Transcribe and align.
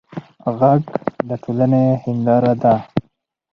غږ 0.57 0.83
د 1.27 1.29
ټولنې 1.43 1.83
هنداره 2.03 2.53
ده 2.61 2.73